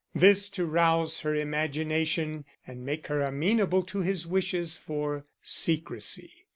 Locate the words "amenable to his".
3.21-4.25